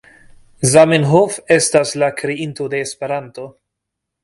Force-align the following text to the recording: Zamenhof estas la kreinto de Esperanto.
Zamenhof 0.69 1.35
estas 1.57 1.93
la 2.05 2.11
kreinto 2.23 2.69
de 2.75 2.83
Esperanto. 2.89 3.49